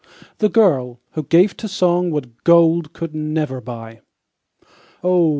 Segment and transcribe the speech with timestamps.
[0.39, 4.01] The girl, who gave to song What gold could never buy.
[5.03, 5.29] Oh!